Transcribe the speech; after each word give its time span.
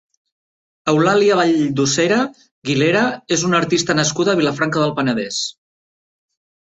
Eulàlia 0.93 1.35
Valldosera 1.39 2.17
Guilera 2.69 3.03
és 3.37 3.47
una 3.51 3.59
artista 3.65 3.97
nascuda 4.01 4.35
a 4.35 4.41
Vilafranca 4.43 4.83
del 4.87 4.99
Penedès. 5.01 5.43